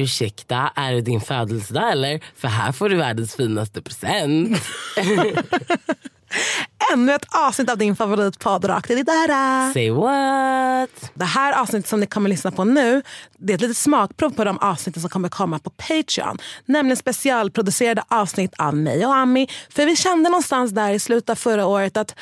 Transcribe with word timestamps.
ursäkta 0.00 0.72
är 0.76 0.92
det 0.92 1.00
din 1.00 1.20
födelsedag 1.20 1.92
eller? 1.92 2.20
För 2.36 2.48
här 2.48 2.72
får 2.72 2.88
du 2.88 2.96
världens 2.96 3.34
finaste 3.34 3.82
present. 3.82 4.62
Ännu 6.92 7.12
ett 7.12 7.26
avsnitt 7.34 7.70
av 7.70 7.78
din 7.78 7.96
favoritpodd 7.96 8.68
Rakt 8.68 8.90
i 8.90 8.94
ditt 8.94 9.08
öra. 9.08 9.72
Say 9.72 9.90
what? 9.90 11.10
Det 11.14 11.24
här 11.24 11.60
avsnittet 11.60 11.88
som 11.88 12.00
ni 12.00 12.06
kommer 12.06 12.30
lyssna 12.30 12.50
på 12.50 12.64
nu 12.64 13.02
det 13.38 13.52
är 13.52 13.54
ett 13.54 13.60
litet 13.60 13.76
smakprov 13.76 14.30
på 14.30 14.44
de 14.44 14.58
avsnitt 14.58 15.00
som 15.00 15.10
kommer 15.10 15.28
komma 15.28 15.58
på 15.58 15.70
Patreon. 15.70 16.38
Nämligen 16.66 16.96
specialproducerade 16.96 18.02
avsnitt 18.08 18.54
av 18.58 18.76
mig 18.76 19.06
och 19.06 19.14
Ami. 19.14 19.48
För 19.70 19.86
vi 19.86 19.96
kände 19.96 20.30
någonstans 20.30 20.70
där 20.70 20.92
i 20.92 20.98
slutet 20.98 21.30
av 21.30 21.34
förra 21.34 21.66
året 21.66 21.96
att 21.96 22.14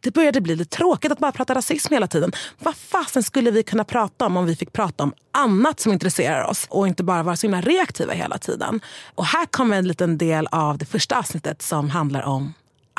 det 0.00 0.10
började 0.10 0.40
bli 0.40 0.56
lite 0.56 0.76
tråkigt 0.76 1.12
att 1.12 1.18
bara 1.18 1.32
prata 1.32 1.54
rasism 1.54 1.94
hela 1.94 2.06
tiden. 2.06 2.32
Vad 2.58 2.76
fasen 2.76 3.22
skulle 3.22 3.50
vi 3.50 3.62
kunna 3.62 3.84
prata 3.84 4.26
om 4.26 4.36
om 4.36 4.46
vi 4.46 4.56
fick 4.56 4.72
prata 4.72 5.04
om 5.04 5.12
annat 5.32 5.80
som 5.80 5.92
intresserar 5.92 6.44
oss 6.44 6.66
och 6.70 6.88
inte 6.88 7.04
bara 7.04 7.22
vara 7.22 7.36
så 7.36 7.46
himla 7.46 7.60
reaktiva 7.60 8.12
hela 8.12 8.38
tiden? 8.38 8.80
Och 9.14 9.24
här 9.24 9.46
kommer 9.46 9.76
en 9.76 9.88
liten 9.88 10.18
del 10.18 10.48
av 10.52 10.78
det 10.78 10.86
första 10.86 11.18
avsnittet 11.18 11.62
som 11.62 11.90
handlar 11.90 12.22
om 12.22 12.54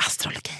astrologi. 0.06 0.50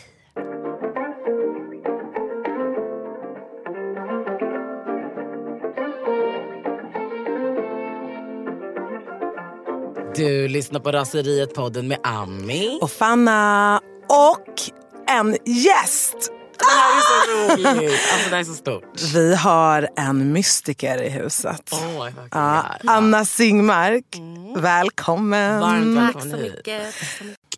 Du 10.16 10.48
lyssnar 10.48 10.80
på 10.80 10.92
Raseriet-podden 10.92 11.82
med 11.82 11.98
Ami. 12.02 12.78
Och 12.82 12.90
Fanna 12.90 13.80
och 14.08 14.79
en 15.10 15.36
gäst. 15.44 16.32
Det 16.58 16.64
här 16.64 16.96
är 16.96 17.00
så 17.00 17.32
roligt. 17.32 18.00
Alltså, 18.12 18.30
det 18.30 18.36
här 18.36 18.40
är 18.40 18.44
så 18.44 18.54
stort. 18.54 19.02
Vi 19.14 19.34
har 19.34 19.88
en 19.96 20.32
mystiker 20.32 21.02
i 21.02 21.08
huset. 21.08 21.72
Oh, 21.72 22.08
ja, 22.30 22.66
Anna 22.86 23.24
Singmark, 23.24 24.16
mm. 24.16 24.62
välkommen. 24.62 25.60
Varmt 25.60 25.96
välkommen 25.96 26.12
Tack 26.12 26.22
så 26.22 26.36
mycket. 26.36 26.94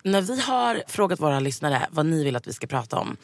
När 0.02 0.20
vi 0.20 0.40
har 0.40 0.82
frågat 0.88 1.20
våra 1.20 1.40
lyssnare 1.40 1.86
vad 1.90 2.06
ni 2.06 2.24
vill 2.24 2.36
att 2.36 2.46
vi 2.46 2.52
ska 2.52 2.66
prata 2.66 2.98
om 2.98 3.16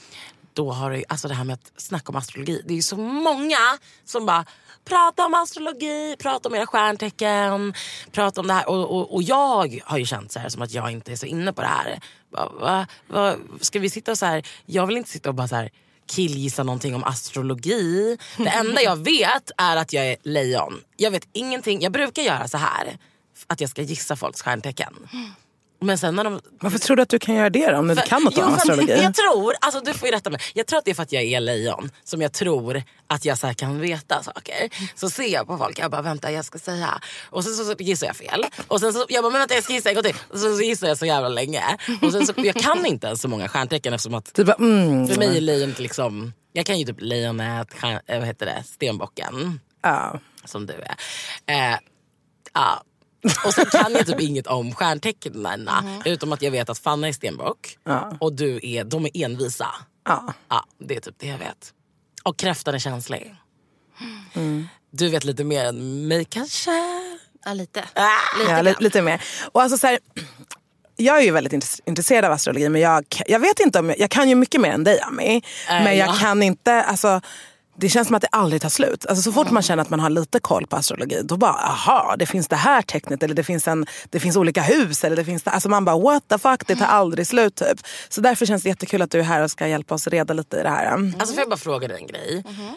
då 0.52 0.72
har 0.72 0.91
det, 0.91 1.05
alltså 1.08 1.28
det 1.28 1.34
här 1.34 1.45
med 1.45 1.55
att 1.55 1.72
snacka 1.77 2.08
om 2.08 2.17
astrologi. 2.17 2.62
Det 2.64 2.72
är 2.72 2.77
ju 2.77 2.83
så 2.83 2.97
många 2.97 3.78
som 4.05 4.27
bara 4.27 4.45
prata 4.84 5.27
om 5.27 5.34
astrologi, 5.34 6.17
prata 6.19 6.48
om 6.48 6.55
era 6.55 6.67
stjärntecken, 6.67 7.74
prata 8.12 8.41
om 8.41 8.47
det 8.47 8.55
här. 8.55 8.69
Och, 8.69 8.97
och, 8.97 9.14
och 9.14 9.22
jag 9.22 9.80
har 9.84 9.98
ju 9.98 10.05
känt 10.05 10.33
så 10.33 10.39
här, 10.39 10.48
som 10.48 10.62
att 10.62 10.72
jag 10.72 10.91
inte 10.91 11.12
är 11.12 11.17
så 11.17 11.27
inne 11.27 11.52
på 11.52 11.61
det 11.61 11.69
här. 11.69 12.00
Va, 12.30 12.86
va, 13.08 13.36
ska 13.60 13.78
vi 13.78 13.90
sitta 13.90 14.16
så 14.16 14.26
här, 14.26 14.46
jag 14.66 14.86
vill 14.86 14.96
inte 14.96 15.10
sitta 15.10 15.28
och 15.28 15.34
bara 15.34 15.48
så 15.48 15.56
här 15.56 15.70
killgissa 16.06 16.62
någonting 16.62 16.94
om 16.94 17.04
astrologi. 17.04 18.18
Det 18.36 18.48
enda 18.48 18.82
jag 18.82 18.96
vet 18.96 19.50
är 19.56 19.76
att 19.76 19.92
jag 19.92 20.06
är 20.06 20.16
lejon. 20.22 20.80
Jag 20.96 21.10
vet 21.10 21.28
ingenting, 21.32 21.80
jag 21.82 21.92
brukar 21.92 22.22
göra 22.22 22.48
så 22.48 22.58
här 22.58 22.98
att 23.46 23.60
jag 23.60 23.70
ska 23.70 23.82
gissa 23.82 24.16
folks 24.16 24.42
stjärntecken. 24.42 24.94
Men 25.80 25.98
sen 25.98 26.14
när 26.14 26.24
de... 26.24 26.40
Varför 26.60 26.78
tror 26.78 26.96
du 26.96 27.02
att 27.02 27.08
du 27.08 27.18
kan 27.18 27.34
göra 27.34 27.50
det 27.50 27.70
då, 27.70 27.78
om 27.78 27.86
du 27.88 27.92
inte 27.92 28.06
kan 28.06 28.22
något 28.22 28.38
om 28.38 28.54
astrologi? 28.54 29.02
Jag 29.02 29.14
tror, 29.14 29.54
alltså 29.60 29.80
du 29.80 29.94
får 29.94 30.08
ju 30.08 30.14
rätta 30.14 30.30
mig. 30.30 30.40
Jag 30.54 30.66
tror 30.66 30.78
att 30.78 30.84
det 30.84 30.90
är 30.90 30.94
för 30.94 31.02
att 31.02 31.12
jag 31.12 31.22
är 31.22 31.40
lejon 31.40 31.90
som 32.04 32.22
jag 32.22 32.32
tror 32.32 32.82
att 33.06 33.24
jag 33.24 33.38
så 33.38 33.54
kan 33.54 33.80
veta 33.80 34.22
saker. 34.22 34.70
Så 34.94 35.10
ser 35.10 35.32
jag 35.32 35.46
på 35.46 35.58
folk, 35.58 35.78
jag 35.78 35.90
bara 35.90 36.02
vänta 36.02 36.32
jag 36.32 36.44
ska 36.44 36.58
säga. 36.58 37.00
Och 37.30 37.44
sen 37.44 37.54
så, 37.54 37.64
så 37.64 37.74
gissar 37.78 38.06
jag 38.06 38.16
fel. 38.16 38.46
Och 38.68 38.80
sen 38.80 38.92
så, 38.92 39.06
jag 39.08 39.24
bara 39.24 39.30
men 39.30 39.40
vänta 39.40 39.54
jag 39.54 39.64
ska 39.64 39.72
gissa 39.72 39.88
en 39.88 39.94
gång 39.94 40.04
till. 40.04 40.16
Och 40.28 40.38
sen 40.38 40.56
så 40.56 40.62
gissar 40.62 40.88
jag 40.88 40.98
så 40.98 41.06
jävla 41.06 41.28
länge. 41.28 41.62
Och 42.02 42.12
sen 42.12 42.26
så, 42.26 42.32
jag 42.36 42.54
kan 42.54 42.86
inte 42.86 43.06
ens 43.06 43.20
så 43.20 43.28
många 43.28 43.48
stjärntecken 43.48 43.94
eftersom 43.94 44.14
att 44.14 44.32
bara, 44.32 44.56
mm. 44.56 45.08
för 45.08 45.18
mig 45.18 45.36
är 45.36 45.40
lejonet 45.40 45.78
liksom, 45.78 46.32
jag 46.52 46.66
kan 46.66 46.78
ju 46.78 46.84
typ 46.84 47.00
lejonet, 47.00 47.74
stjärn, 47.74 48.00
vad 48.08 48.24
heter 48.24 48.46
det, 48.46 48.62
stenbocken. 48.66 49.60
Ja. 49.82 50.20
Som 50.44 50.66
du 50.66 50.72
är. 50.72 50.96
Eh, 51.46 51.78
ja, 52.54 52.82
och 53.44 53.55
sen 53.55 53.64
kan 53.64 53.92
jag 53.92 54.06
typ 54.06 54.20
inget 54.20 54.47
om 54.47 54.74
stjärntecknen 54.74 55.69
mm. 55.69 56.02
utom 56.05 56.33
att 56.33 56.42
jag 56.42 56.50
vet 56.50 56.69
att 56.69 56.78
Fanna 56.78 57.08
är 57.08 57.12
stenbock 57.12 57.79
ja. 57.84 58.17
och 58.20 58.33
du 58.33 58.61
är, 58.62 58.84
de 58.84 59.05
är 59.05 59.24
envisa. 59.24 59.68
Ja. 60.05 60.34
ja. 60.48 60.64
Det 60.79 60.96
är 60.96 61.01
typ 61.01 61.14
det 61.18 61.27
jag 61.27 61.39
vet. 61.39 61.73
Och 62.23 62.36
kräftan 62.36 62.74
är 62.74 62.79
känslig. 62.79 63.34
Mm. 64.34 64.68
Du 64.90 65.08
vet 65.08 65.24
lite 65.24 65.45
mer 65.45 65.64
än 65.64 66.08
mig 66.08 66.24
kanske? 66.24 66.70
Ja 67.45 67.52
lite. 67.52 67.84
Ah, 67.95 68.39
lite, 68.39 68.51
ja, 68.52 68.62
lite, 68.62 68.83
lite, 68.83 69.02
mer. 69.02 69.23
Och 69.52 69.62
alltså 69.62 69.79
så 69.79 69.86
här, 69.86 69.98
jag 70.96 71.18
är 71.18 71.23
ju 71.23 71.30
väldigt 71.30 71.80
intresserad 71.85 72.24
av 72.24 72.33
astrologi 72.33 72.68
men 72.68 72.80
jag, 72.80 73.05
jag 73.27 73.40
vet 73.40 73.61
inte 73.61 73.79
om 73.79 73.89
jag, 73.89 73.98
jag 73.98 74.11
kan 74.11 74.29
ju 74.29 74.35
mycket 74.35 74.61
mer 74.61 74.70
än 74.70 74.85
dig 74.85 75.00
Ami. 75.00 75.42
Äh, 75.68 75.85
men 75.85 75.96
jag 75.96 76.08
ja. 76.08 76.12
kan 76.12 76.42
inte, 76.42 76.83
alltså 76.83 77.20
det 77.80 77.89
känns 77.89 78.08
som 78.08 78.16
att 78.16 78.22
det 78.22 78.28
aldrig 78.33 78.62
tar 78.62 78.68
slut. 78.68 79.06
Alltså 79.06 79.22
så 79.22 79.33
fort 79.33 79.50
man 79.50 79.62
känner 79.62 79.83
att 79.83 79.90
man 79.90 80.00
har 80.00 80.11
lite 80.11 80.40
koll 80.40 80.66
på 80.66 80.77
astrologi, 80.77 81.20
då 81.24 81.36
bara 81.36 81.52
aha, 81.52 82.16
det 82.18 82.27
finns 82.27 82.48
det 82.48 82.56
här 82.56 82.83
tecknet 82.83 83.22
eller 83.22 83.34
det 83.34 83.44
finns, 83.44 83.68
en, 83.68 83.86
det 84.11 84.20
finns 84.20 84.36
olika 84.36 84.62
hus. 84.62 85.05
Eller 85.05 85.16
det 85.16 85.24
finns 85.24 85.42
det, 85.42 85.50
alltså 85.50 85.68
man 85.68 85.84
bara 85.84 85.98
what 85.98 86.28
the 86.28 86.38
fuck, 86.38 86.67
det 86.67 86.77
tar 86.77 86.86
aldrig 86.86 87.27
slut. 87.27 87.55
Typ. 87.55 87.80
Så 88.08 88.20
därför 88.20 88.46
känns 88.46 88.62
det 88.62 88.68
jättekul 88.68 89.02
att 89.02 89.11
du 89.11 89.18
är 89.18 89.22
här 89.22 89.42
och 89.42 89.50
ska 89.50 89.68
hjälpa 89.68 89.94
oss 89.94 90.06
reda 90.06 90.34
lite 90.34 90.56
i 90.56 90.62
det 90.62 90.68
här. 90.68 90.86
Mm. 90.86 91.14
Alltså 91.18 91.34
får 91.34 91.40
jag 91.40 91.48
bara 91.48 91.56
fråga 91.56 91.88
dig 91.88 91.96
en 92.00 92.06
grej? 92.06 92.44
Mm. 92.48 92.74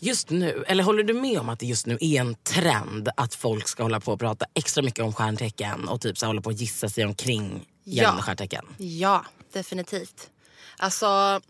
Just 0.00 0.30
nu, 0.30 0.64
eller 0.66 0.84
håller 0.84 1.02
du 1.02 1.14
med 1.14 1.40
om 1.40 1.48
att 1.48 1.58
det 1.58 1.66
just 1.66 1.86
nu 1.86 1.98
är 2.00 2.20
en 2.20 2.34
trend 2.34 3.08
att 3.16 3.34
folk 3.34 3.68
ska 3.68 3.82
hålla 3.82 4.00
på 4.00 4.12
och 4.12 4.20
prata 4.20 4.46
extra 4.54 4.82
mycket 4.82 5.04
om 5.04 5.12
stjärntecken 5.12 5.88
och 5.88 6.00
typ 6.00 6.18
så 6.18 6.26
hålla 6.26 6.40
på 6.40 6.50
och 6.50 6.56
gissa 6.56 6.88
sig 6.88 7.04
omkring 7.04 7.66
gällande 7.84 8.20
ja. 8.20 8.22
stjärntecken? 8.22 8.64
Ja, 8.78 9.24
definitivt. 9.52 10.30
Alltså, 10.78 11.40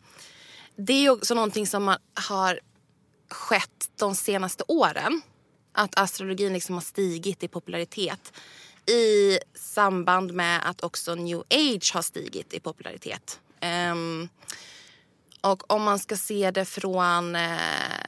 det 0.77 0.93
är 0.93 1.01
ju 1.01 1.11
också 1.11 1.35
någonting 1.35 1.67
som 1.67 1.85
man 1.85 1.99
har 2.29 2.61
skett 3.31 3.91
de 3.97 4.15
senaste 4.15 4.65
åren. 4.69 5.23
Att 5.73 5.99
astrologin 5.99 6.53
liksom 6.53 6.75
har 6.75 6.83
stigit 6.83 7.43
i 7.43 7.49
popularitet 7.49 8.33
i 8.89 9.39
samband 9.55 10.33
med 10.33 10.69
att 10.69 10.83
också 10.83 11.15
new 11.15 11.41
age 11.51 11.91
har 11.95 12.03
stigit 12.03 12.55
i 12.55 12.61
popularitet. 12.61 13.41
Um, 13.93 14.29
och 15.41 15.73
om 15.73 15.83
man 15.83 15.99
ska 15.99 16.17
se 16.17 16.51
det 16.51 16.65
från 16.65 17.37
uh, 17.37 18.01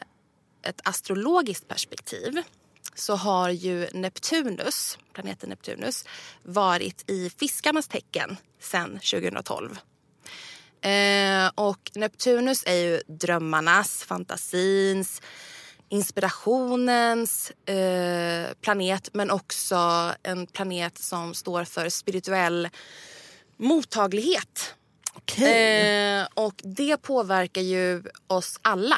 ett 0.62 0.80
astrologiskt 0.84 1.69
perspektiv 1.69 2.42
så 2.94 3.16
har 3.16 3.50
ju 3.50 3.88
Neptunus, 3.92 4.98
planeten 5.12 5.48
Neptunus 5.48 6.04
varit 6.42 7.10
i 7.10 7.30
fiskarnas 7.30 7.88
tecken 7.88 8.36
sedan 8.60 8.91
2012. 8.91 9.78
Eh, 10.82 11.50
och 11.54 11.91
Neptunus 11.94 12.64
är 12.66 12.74
ju 12.74 13.00
drömmarnas, 13.06 14.04
fantasins, 14.04 15.22
inspirationens 15.88 17.52
eh, 17.66 18.54
planet 18.60 19.10
men 19.12 19.30
också 19.30 20.12
en 20.22 20.46
planet 20.46 20.98
som 20.98 21.34
står 21.34 21.64
för 21.64 21.88
spirituell 21.88 22.68
mottaglighet. 23.56 24.74
Okay. 25.16 25.52
Eh, 25.52 26.26
och 26.34 26.54
det 26.64 26.97
påverkar 26.97 27.62
ju 27.62 28.02
oss 28.26 28.58
alla. 28.62 28.97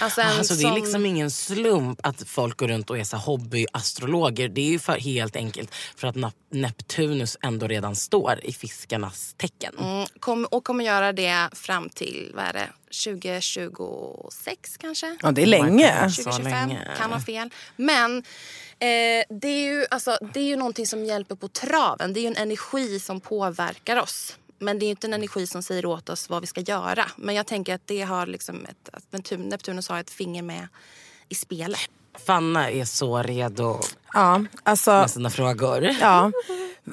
Alltså, 0.00 0.20
alltså 0.20 0.54
Det 0.54 0.64
är 0.64 0.74
liksom 0.74 1.06
ingen 1.06 1.30
slump 1.30 2.00
att 2.02 2.28
folk 2.28 2.56
går 2.56 2.68
runt 2.68 2.90
och 2.90 2.98
är 2.98 3.04
så 3.04 3.16
hobbyastrologer. 3.16 4.48
Det 4.48 4.60
är 4.60 4.70
ju 4.70 4.78
för, 4.78 4.98
helt 4.98 5.36
enkelt 5.36 5.74
för 5.96 6.08
att 6.08 6.16
Neptunus 6.50 7.36
ändå 7.42 7.66
redan 7.66 7.96
står 7.96 8.40
i 8.42 8.52
fiskarnas 8.52 9.34
tecken. 9.36 9.74
Mm, 9.78 10.06
kom, 10.20 10.44
och 10.44 10.64
kommer 10.64 10.84
göra 10.84 11.12
det 11.12 11.48
fram 11.52 11.88
till 11.88 12.32
vad 12.34 12.44
är 12.44 12.52
det, 12.52 12.68
2026 13.04 14.76
kanske? 14.76 15.16
Ja, 15.22 15.30
det 15.30 15.42
är 15.42 15.46
länge. 15.46 16.00
2025, 16.00 16.68
länge. 16.68 16.88
kan 16.98 17.12
ha 17.12 17.20
fel. 17.20 17.50
Men 17.76 18.18
eh, 18.18 19.24
det, 19.28 19.48
är 19.48 19.62
ju, 19.62 19.86
alltså, 19.90 20.18
det 20.34 20.40
är 20.40 20.44
ju 20.44 20.56
någonting 20.56 20.86
som 20.86 21.04
hjälper 21.04 21.34
på 21.34 21.48
traven. 21.48 22.12
Det 22.12 22.20
är 22.20 22.22
ju 22.22 22.28
en 22.28 22.36
energi 22.36 23.00
som 23.00 23.20
påverkar 23.20 23.96
oss. 23.96 24.36
Men 24.58 24.78
det 24.78 24.86
är 24.86 24.90
inte 24.90 25.06
en 25.06 25.14
energi 25.14 25.46
som 25.46 25.62
säger 25.62 25.86
åt 25.86 26.08
oss 26.08 26.30
vad 26.30 26.40
vi 26.40 26.46
ska 26.46 26.60
göra. 26.60 27.04
Men 27.16 27.34
jag 27.34 27.46
tänker 27.46 27.74
att 27.74 27.86
det 27.86 28.02
har 28.02 28.26
liksom 28.26 28.66
ett, 28.66 28.88
att 28.92 29.38
Neptunus 29.38 29.88
har 29.88 30.00
ett 30.00 30.10
finger 30.10 30.42
med 30.42 30.68
i 31.28 31.34
spelet. 31.34 31.90
Fanna 32.26 32.70
är 32.70 32.84
så 32.84 33.22
redo 33.22 33.80
ja, 34.12 34.44
alltså, 34.62 34.90
med 34.90 35.10
sina 35.10 35.30
frågor. 35.30 35.96
Ja. 36.00 36.32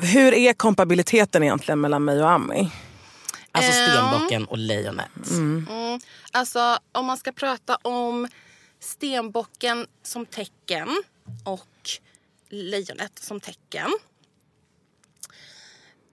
Hur 0.01 0.33
är 0.33 0.53
kompabiliteten 0.53 1.43
egentligen 1.43 1.81
mellan 1.81 2.05
mig 2.05 2.23
och 2.23 2.29
Ami? 2.29 2.71
Alltså 3.51 3.71
stenbocken 3.71 4.45
och 4.45 4.57
lejonet. 4.57 5.29
Mm. 5.31 5.67
Mm. 5.69 5.99
Alltså 6.31 6.77
om 6.91 7.05
man 7.05 7.17
ska 7.17 7.31
prata 7.31 7.75
om 7.75 8.27
stenbocken 8.79 9.87
som 10.03 10.25
tecken 10.25 11.03
och 11.43 11.89
lejonet 12.49 13.19
som 13.19 13.39
tecken 13.39 13.89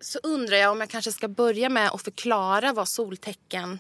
så 0.03 0.19
undrar 0.23 0.57
jag 0.57 0.73
om 0.73 0.81
jag 0.81 0.91
kanske 0.91 1.13
ska 1.13 1.29
börja 1.29 1.69
med 1.69 1.91
att 1.91 2.03
förklara 2.03 2.73
vad 2.73 2.89
soltecken 2.89 3.79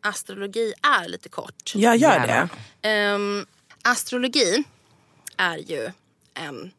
astrologi 0.00 0.74
är 0.82 1.08
lite 1.08 1.28
kort. 1.28 1.72
Jag 1.74 1.96
gör 1.96 2.48
det. 2.82 3.14
Um, 3.14 3.46
astrologi 3.82 4.64
är 5.36 5.56
ju 5.58 5.90
en 6.34 6.70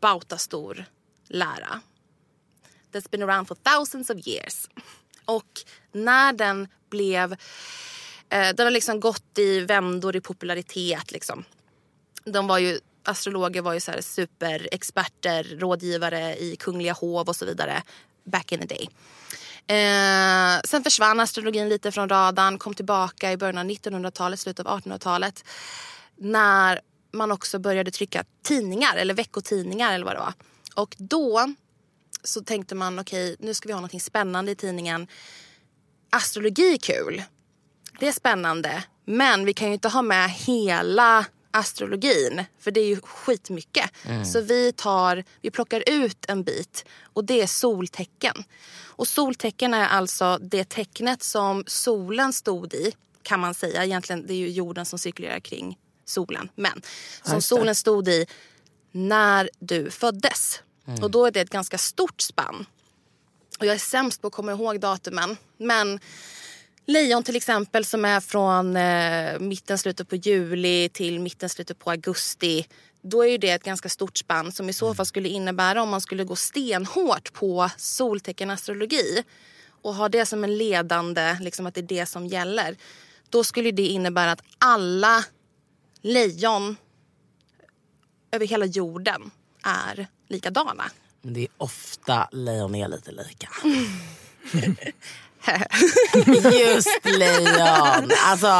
bautastor 0.00 0.84
lära. 1.28 1.80
That's 2.92 3.10
been 3.10 3.22
around 3.22 3.48
for 3.48 3.54
thousands 3.54 4.10
of 4.10 4.26
years. 4.26 4.68
Och 5.24 5.60
när 5.92 6.32
den 6.32 6.68
blev... 6.90 7.32
Eh, 8.28 8.54
den 8.54 8.66
har 8.66 8.70
liksom 8.70 9.00
gått 9.00 9.38
i 9.38 9.60
vändor 9.60 10.16
i 10.16 10.20
popularitet. 10.20 11.12
Liksom. 11.12 11.44
De 12.24 12.46
var 12.46 12.58
ju 12.58 12.80
astrologer 13.08 13.62
var 13.62 13.72
ju 13.72 13.80
så 13.80 13.90
här 13.90 14.00
superexperter, 14.00 15.44
rådgivare 15.44 16.36
i 16.36 16.56
kungliga 16.56 16.92
hov 16.92 17.28
och 17.28 17.36
så 17.36 17.44
vidare 17.44 17.82
back 18.24 18.52
in 18.52 18.60
the 18.60 18.66
day. 18.66 18.88
Eh, 19.68 20.60
sen 20.64 20.84
försvann 20.84 21.20
astrologin 21.20 21.68
lite 21.68 21.92
från 21.92 22.08
radarn, 22.08 22.58
kom 22.58 22.74
tillbaka 22.74 23.32
i 23.32 23.36
början 23.36 23.58
av 23.58 23.64
1900-talet, 23.64 24.40
slutet 24.40 24.66
av 24.66 24.80
1800-talet. 24.80 25.44
När 26.16 26.80
man 27.12 27.32
också 27.32 27.58
började 27.58 27.90
trycka 27.90 28.24
tidningar, 28.42 28.96
eller 28.96 29.14
veckotidningar 29.14 29.94
eller 29.94 30.04
vad 30.04 30.14
det 30.14 30.20
var. 30.20 30.32
Och 30.74 30.96
då 30.98 31.54
så 32.24 32.40
tänkte 32.40 32.74
man, 32.74 32.98
okej 32.98 33.32
okay, 33.32 33.46
nu 33.46 33.54
ska 33.54 33.68
vi 33.68 33.72
ha 33.72 33.80
något 33.80 34.02
spännande 34.02 34.52
i 34.52 34.54
tidningen. 34.54 35.06
Astrologi 36.10 36.72
är 36.72 36.78
kul. 36.78 37.22
Det 38.00 38.08
är 38.08 38.12
spännande. 38.12 38.84
Men 39.04 39.44
vi 39.44 39.54
kan 39.54 39.68
ju 39.68 39.74
inte 39.74 39.88
ha 39.88 40.02
med 40.02 40.30
hela 40.30 41.26
astrologin. 41.56 42.44
För 42.58 42.70
det 42.70 42.80
är 42.80 42.86
ju 42.86 43.00
skitmycket. 43.00 43.90
Mm. 44.04 44.24
Så 44.24 44.40
vi, 44.40 44.72
tar, 44.72 45.24
vi 45.40 45.50
plockar 45.50 45.82
ut 45.86 46.24
en 46.28 46.42
bit 46.42 46.84
och 47.02 47.24
det 47.24 47.42
är 47.42 47.46
soltecken. 47.46 48.44
Och 48.84 49.08
soltecken 49.08 49.74
är 49.74 49.88
alltså 49.88 50.38
det 50.38 50.64
tecknet 50.64 51.22
som 51.22 51.64
solen 51.66 52.32
stod 52.32 52.74
i 52.74 52.92
kan 53.22 53.40
man 53.40 53.54
säga. 53.54 53.84
Egentligen 53.84 54.26
det 54.26 54.34
är 54.34 54.38
ju 54.38 54.48
jorden 54.48 54.86
som 54.86 54.98
cirkulerar 54.98 55.40
kring 55.40 55.78
solen. 56.04 56.48
Men 56.54 56.82
som 57.22 57.42
solen 57.42 57.74
stod 57.74 58.08
i 58.08 58.26
när 58.92 59.50
du 59.58 59.90
föddes. 59.90 60.62
Mm. 60.86 61.02
Och 61.02 61.10
då 61.10 61.26
är 61.26 61.30
det 61.30 61.40
ett 61.40 61.50
ganska 61.50 61.78
stort 61.78 62.20
spann. 62.20 62.66
Och 63.58 63.66
jag 63.66 63.74
är 63.74 63.78
sämst 63.78 64.20
på 64.20 64.26
att 64.26 64.32
komma 64.32 64.52
ihåg 64.52 64.80
datumen. 64.80 65.36
Men 65.56 66.00
lejon 66.86 67.22
till 67.22 67.36
exempel 67.36 67.84
som 67.84 68.04
är 68.04 68.20
från 68.20 68.76
eh, 68.76 69.38
mitten, 69.40 69.78
slutet 69.78 70.08
på 70.08 70.16
juli 70.16 70.88
till 70.88 71.20
mitten, 71.20 71.48
slutet 71.48 71.78
på 71.78 71.90
augusti. 71.90 72.66
Då 73.02 73.22
är 73.22 73.28
ju 73.28 73.38
det 73.38 73.50
ett 73.50 73.64
ganska 73.64 73.88
stort 73.88 74.16
spann 74.18 74.52
som 74.52 74.68
i 74.68 74.72
så 74.72 74.94
fall 74.94 75.06
skulle 75.06 75.28
innebära 75.28 75.82
om 75.82 75.88
man 75.88 76.00
skulle 76.00 76.24
gå 76.24 76.36
stenhårt 76.36 77.32
på 77.32 77.70
solteckenastrologi 77.76 79.24
och 79.82 79.94
ha 79.94 80.08
det 80.08 80.26
som 80.26 80.44
en 80.44 80.58
ledande, 80.58 81.36
liksom 81.40 81.66
att 81.66 81.74
det 81.74 81.80
är 81.80 81.82
det 81.82 82.06
som 82.06 82.26
gäller. 82.26 82.76
Då 83.30 83.44
skulle 83.44 83.70
det 83.70 83.86
innebära 83.86 84.32
att 84.32 84.42
alla 84.58 85.24
lejon 86.02 86.76
över 88.30 88.46
hela 88.46 88.66
jorden 88.66 89.30
är 89.62 90.06
likadana. 90.28 90.84
Men 91.22 91.34
det 91.34 91.40
är 91.40 91.48
ofta 91.56 92.28
lejon 92.32 92.74
är 92.74 92.88
lite 92.88 93.12
lika. 93.12 93.48
Just 96.66 97.04
lejon. 97.04 98.10
Alltså, 98.24 98.52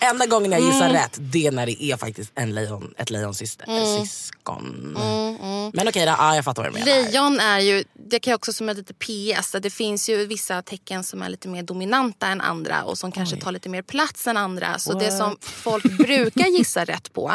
enda 0.00 0.26
gången 0.26 0.52
jag 0.52 0.60
gissar 0.60 0.88
mm. 0.88 0.92
rätt 0.92 1.16
det 1.18 1.46
är 1.46 1.52
när 1.52 1.66
det 1.66 1.84
är 1.84 1.96
faktiskt 1.96 2.32
en 2.34 2.54
lejon, 2.54 2.94
ett 2.96 3.10
lejonssyster. 3.10 3.68
Mm. 3.68 4.06
Syskon. 4.06 4.96
Mm, 4.96 5.36
mm. 5.36 5.70
Men 5.74 5.88
okej, 5.88 6.06
då, 6.06 6.14
ja, 6.18 6.34
jag 6.34 6.44
fattar 6.44 6.62
vad 6.62 6.72
du 6.72 6.78
menar. 6.78 6.86
Lejon 6.86 7.40
är 7.40 7.58
ju, 7.58 7.84
det 7.94 8.18
kan 8.18 8.30
jag 8.30 8.38
också 8.38 8.52
som 8.52 8.68
ett 8.68 8.76
lite 8.76 8.94
PS, 8.94 9.56
det 9.62 9.70
finns 9.70 10.08
ju 10.08 10.26
vissa 10.26 10.62
tecken 10.62 11.04
som 11.04 11.22
är 11.22 11.28
lite 11.28 11.48
mer 11.48 11.62
dominanta 11.62 12.26
än 12.26 12.40
andra 12.40 12.84
och 12.84 12.98
som 12.98 13.12
kanske 13.12 13.36
Oj. 13.36 13.40
tar 13.42 13.52
lite 13.52 13.68
mer 13.68 13.82
plats 13.82 14.26
än 14.26 14.36
andra. 14.36 14.78
Så 14.78 14.92
What? 14.92 15.00
det 15.00 15.10
som 15.10 15.36
folk 15.40 15.84
brukar 15.84 16.46
gissa 16.46 16.84
rätt 16.84 17.12
på 17.12 17.32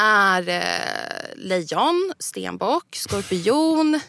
är 0.00 0.48
eh, 0.48 1.36
lejon, 1.36 2.12
stenbock, 2.18 2.96
skorpion, 2.96 4.00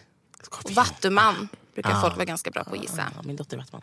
skorpion. 0.43 0.73
vattuman 0.73 1.49
brukar 1.81 1.97
ah. 1.97 2.01
folk 2.01 2.15
vara 2.15 2.25
ganska 2.25 2.51
bra 2.51 2.63
på 2.63 2.75
att 2.75 2.81
gissa. 2.81 3.01
Ah, 3.01 3.21
min 3.23 3.35
dotter 3.35 3.57
vet 3.57 3.71
man. 3.71 3.81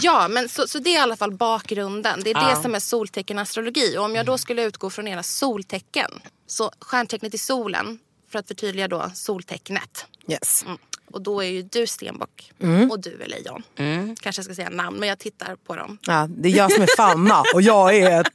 Ja, 0.00 0.28
men 0.28 0.48
så, 0.48 0.66
så 0.66 0.78
det 0.78 0.90
är 0.90 0.94
i 0.94 0.98
alla 0.98 1.16
fall 1.16 1.32
bakgrunden. 1.32 2.20
Det 2.24 2.30
är 2.30 2.48
det 2.48 2.62
som 2.62 2.74
är 2.74 2.80
solteckenastrologi. 2.80 3.98
Och 3.98 4.04
om 4.04 4.14
jag 4.14 4.26
då 4.26 4.38
skulle 4.38 4.62
utgå 4.62 4.90
från 4.90 5.08
era 5.08 5.22
soltecken. 5.22 6.10
Så 6.46 6.70
stjärntecknet 6.80 7.34
i 7.34 7.38
solen, 7.38 7.98
för 8.30 8.38
att 8.38 8.48
förtydliga 8.48 8.88
då 8.88 9.10
soltecknet. 9.14 10.06
Yes. 10.28 10.64
Mm. 10.66 10.78
Och 11.10 11.22
då 11.22 11.40
är 11.40 11.48
ju 11.48 11.62
du 11.62 11.86
stenbock 11.86 12.52
mm. 12.60 12.90
och 12.90 13.00
du 13.00 13.22
är 13.22 13.26
lejon. 13.26 13.62
Mm. 13.76 14.16
Kanske 14.16 14.40
jag 14.40 14.44
ska 14.44 14.54
säga 14.54 14.70
namn, 14.70 14.96
men 14.96 15.08
jag 15.08 15.18
tittar 15.18 15.56
på 15.56 15.76
dem. 15.76 15.98
Ja, 16.02 16.26
det 16.30 16.48
är 16.48 16.56
jag 16.56 16.72
som 16.72 16.82
är 16.82 16.96
Fanna 16.96 17.42
och 17.54 17.62
jag 17.62 17.96
är 17.96 18.26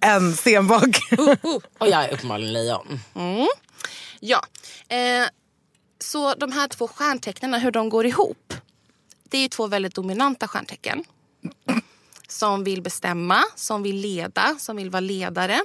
en 0.00 0.36
stenbock. 0.36 1.12
Uh, 1.12 1.28
uh. 1.28 1.58
Och 1.78 1.88
jag 1.88 2.04
är 2.04 2.12
uppenbarligen 2.12 2.52
lejon. 2.52 3.00
Mm. 3.14 3.46
Ja. 4.20 4.44
Eh, 4.88 5.28
så 6.04 6.34
de 6.34 6.52
här 6.52 6.68
två 6.68 6.88
stjärntecknen, 6.88 7.54
hur 7.54 7.70
de 7.70 7.88
går 7.88 8.06
ihop. 8.06 8.54
Det 9.22 9.38
är 9.38 9.48
två 9.48 9.66
väldigt 9.66 9.94
dominanta 9.94 10.48
stjärntecken. 10.48 11.04
Som 12.28 12.64
vill 12.64 12.82
bestämma, 12.82 13.44
som 13.56 13.82
vill 13.82 13.96
leda, 13.96 14.56
som 14.58 14.76
vill 14.76 14.90
vara 14.90 15.00
ledare. 15.00 15.60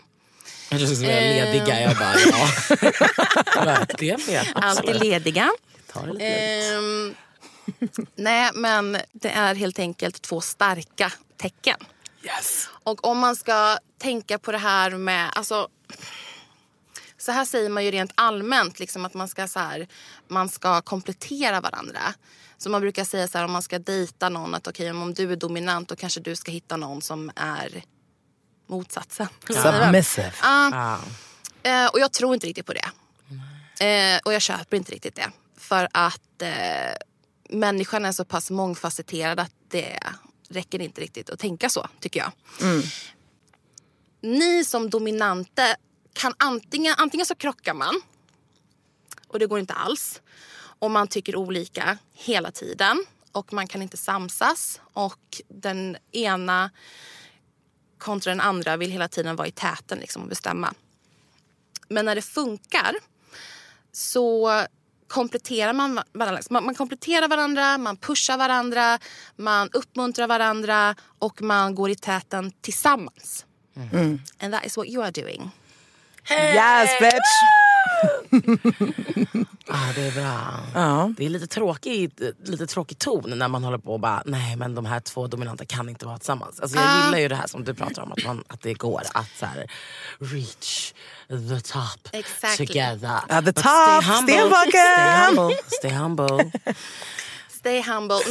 Jag 0.69 0.79
du 0.79 1.05
eh. 1.05 1.45
lediga. 1.45 1.81
Jag 1.81 1.97
bara, 1.97 2.15
ja. 2.19 3.85
det 3.97 4.09
är 4.09 4.47
Alltid 4.55 4.99
lediga. 4.99 5.51
Eh, 5.95 6.81
nej, 8.15 8.51
men 8.53 8.97
det 9.11 9.29
är 9.29 9.55
helt 9.55 9.79
enkelt 9.79 10.21
två 10.21 10.41
starka 10.41 11.11
tecken. 11.37 11.77
Yes. 12.23 12.69
Och 12.83 13.07
om 13.07 13.17
man 13.17 13.35
ska 13.35 13.77
tänka 13.97 14.39
på 14.39 14.51
det 14.51 14.57
här 14.57 14.91
med... 14.91 15.29
Alltså, 15.35 15.67
så 17.19 17.31
här 17.31 17.45
säger 17.45 17.69
man 17.69 17.85
ju 17.85 17.91
rent 17.91 18.11
allmänt, 18.15 18.79
liksom 18.79 19.05
att 19.05 19.13
man 19.13 19.27
ska, 19.27 19.47
så 19.47 19.59
här, 19.59 19.87
man 20.27 20.49
ska 20.49 20.81
komplettera 20.81 21.61
varandra. 21.61 22.13
Så 22.57 22.69
man 22.69 22.81
brukar 22.81 23.03
säga 23.03 23.27
så 23.27 23.37
här 23.37 23.45
om 23.45 23.51
man 23.51 23.61
ska 23.61 23.79
dejta 23.79 24.29
någon 24.29 24.55
att 24.55 24.67
okej 24.67 24.91
okay, 24.91 25.01
om 25.01 25.13
du 25.13 25.31
är 25.31 25.35
dominant 25.35 25.89
då 25.89 25.95
kanske 25.95 26.19
du 26.19 26.35
ska 26.35 26.51
hitta 26.51 26.77
någon 26.77 27.01
som 27.01 27.31
är 27.35 27.83
motsatsen. 28.67 29.27
Submissive. 29.47 30.33
Uh, 30.43 30.99
uh, 31.67 31.87
och 31.87 31.99
jag 31.99 32.11
tror 32.11 32.33
inte 32.33 32.47
riktigt 32.47 32.65
på 32.65 32.73
det. 32.73 32.89
Uh, 33.81 34.19
och 34.25 34.33
jag 34.33 34.41
köper 34.41 34.77
inte 34.77 34.91
riktigt 34.91 35.15
det. 35.15 35.31
För 35.57 35.87
att 35.91 36.41
uh, 36.43 37.57
människan 37.57 38.05
är 38.05 38.11
så 38.11 38.25
pass 38.25 38.51
mångfacetterad 38.51 39.39
att 39.39 39.51
det 39.67 39.99
räcker 40.49 40.81
inte 40.81 41.01
riktigt 41.01 41.29
att 41.29 41.39
tänka 41.39 41.69
så 41.69 41.87
tycker 41.99 42.19
jag. 42.19 42.31
Mm. 42.61 42.81
Ni 44.21 44.65
som 44.65 44.89
dominante 44.89 45.75
kan 46.13 46.33
antingen, 46.37 46.95
antingen 46.97 47.25
så 47.25 47.35
krockar 47.35 47.73
man 47.73 48.01
och 49.27 49.39
det 49.39 49.47
går 49.47 49.59
inte 49.59 49.73
alls. 49.73 50.21
Och 50.79 50.91
man 50.91 51.07
tycker 51.07 51.35
olika 51.35 51.97
hela 52.13 52.51
tiden 52.51 53.05
och 53.31 53.53
man 53.53 53.67
kan 53.67 53.81
inte 53.81 53.97
samsas 53.97 54.81
och 54.93 55.41
den 55.47 55.97
ena 56.11 56.71
kontra 57.97 58.31
den 58.31 58.41
andra 58.41 58.77
vill 58.77 58.91
hela 58.91 59.07
tiden 59.07 59.35
vara 59.35 59.47
i 59.47 59.51
täten 59.51 59.99
liksom, 59.99 60.21
och 60.21 60.27
bestämma. 60.27 60.73
Men 61.87 62.05
när 62.05 62.15
det 62.15 62.21
funkar 62.21 62.95
så 63.91 64.51
kompletterar 65.07 65.73
man 65.73 65.99
varandra. 66.13 66.41
Man, 66.49 66.65
man 66.65 66.75
kompletterar 66.75 67.27
varandra, 67.27 67.77
man 67.77 67.97
pushar 67.97 68.37
varandra, 68.37 68.99
man 69.35 69.69
uppmuntrar 69.73 70.27
varandra 70.27 70.95
och 71.19 71.41
man 71.41 71.75
går 71.75 71.89
i 71.89 71.95
täten 71.95 72.51
tillsammans. 72.61 73.45
Mm. 73.75 74.19
And 74.39 74.53
that 74.53 74.65
is 74.65 74.77
what 74.77 74.87
you 74.87 75.03
are 75.03 75.11
doing. 75.11 75.51
Hey! 76.29 76.55
Yes 76.55 76.99
bitch! 76.99 77.31
ah, 79.67 79.91
det 79.95 80.01
är 80.01 80.11
bra. 80.11 80.59
Ja. 80.73 81.13
Det 81.17 81.25
är 81.25 81.29
lite 81.29 81.47
tråkig, 81.47 82.11
lite 82.45 82.67
tråkig 82.67 82.99
ton 82.99 83.33
när 83.35 83.47
man 83.47 83.63
håller 83.63 83.77
på 83.77 83.93
och 83.93 83.99
bara, 83.99 84.23
nej 84.25 84.55
men 84.55 84.75
de 84.75 84.85
här 84.85 84.99
två 84.99 85.27
dominanta 85.27 85.65
kan 85.65 85.89
inte 85.89 86.05
vara 86.05 86.17
tillsammans. 86.17 86.59
Alltså, 86.59 86.77
jag 86.77 86.87
ah. 86.87 87.05
gillar 87.05 87.19
ju 87.19 87.27
det 87.27 87.35
här 87.35 87.47
som 87.47 87.63
du 87.63 87.73
pratar 87.73 88.01
om, 88.01 88.11
att, 88.11 88.25
man, 88.25 88.43
att 88.47 88.61
det 88.61 88.73
går 88.73 89.01
att 89.13 89.29
så 89.39 89.45
här, 89.45 89.71
reach 90.19 90.93
the 91.29 91.61
top 91.61 92.09
exactly. 92.11 92.67
together. 92.67 93.19
At 93.29 93.45
the 93.45 93.51
But 93.51 93.55
top, 93.55 94.03
stenbocken! 94.03 94.71
Stay 94.71 95.25
humble. 95.25 95.57
Stay 95.67 95.91
humble. 95.91 96.27
Stay 96.27 96.39
humble. 96.39 96.51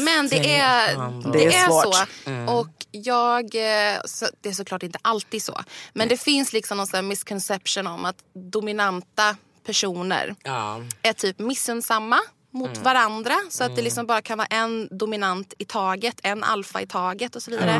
Men 0.04 0.28
det 0.28 0.56
är, 0.56 0.94
humble. 0.94 1.32
det, 1.32 1.38
det 1.38 1.54
är, 1.54 1.68
så. 1.68 1.94
Mm. 2.24 2.48
Och 2.48 2.68
jag, 2.90 3.44
eh, 3.44 4.00
det 4.40 4.48
är 4.48 4.52
såklart 4.52 4.82
inte 4.82 4.98
alltid 5.02 5.42
så. 5.42 5.60
Men 5.92 6.02
mm. 6.02 6.08
det 6.08 6.16
finns 6.16 6.52
liksom 6.52 6.76
någon 6.76 6.86
sån 6.86 7.08
misconception 7.08 7.86
om 7.86 8.04
att 8.04 8.16
dominanta 8.34 9.36
personer 9.66 10.34
ja. 10.42 10.80
är 11.02 11.12
typ 11.12 11.38
missunnsamma 11.38 12.18
mot 12.50 12.70
mm. 12.70 12.82
varandra. 12.82 13.34
Så 13.50 13.64
att 13.64 13.68
det 13.68 13.72
mm. 13.72 13.84
liksom 13.84 14.06
bara 14.06 14.22
kan 14.22 14.38
vara 14.38 14.48
en 14.50 14.88
dominant 14.90 15.54
i 15.58 15.64
taget, 15.64 16.20
en 16.22 16.44
alfa 16.44 16.82
i 16.82 16.86
taget 16.86 17.36
och 17.36 17.42
så 17.42 17.50
vidare. 17.50 17.76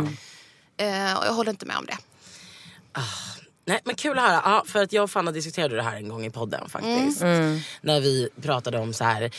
Uh, 0.82 1.18
och 1.18 1.26
jag 1.26 1.32
håller 1.32 1.50
inte 1.50 1.66
med 1.66 1.76
om 1.76 1.86
det. 1.86 1.98
Ah. 2.92 3.38
Nej 3.68 3.80
men 3.84 3.94
kul 3.94 4.18
att 4.18 4.24
höra. 4.24 4.40
Ja, 4.44 4.64
för 4.66 4.82
att 4.82 4.92
jag 4.92 5.04
och 5.04 5.10
Fanna 5.10 5.32
diskuterade 5.32 5.76
det 5.76 5.82
här 5.82 5.96
en 5.96 6.08
gång 6.08 6.26
i 6.26 6.30
podden 6.30 6.68
faktiskt. 6.68 7.22
Mm. 7.22 7.40
Mm. 7.40 7.60
När 7.80 8.00
vi 8.00 8.28
pratade 8.42 8.78
om 8.78 8.94
så 8.94 9.04
här, 9.04 9.30